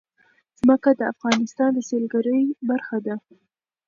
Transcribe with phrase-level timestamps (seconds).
[0.59, 3.15] ځمکه د افغانستان د سیلګرۍ برخه ده.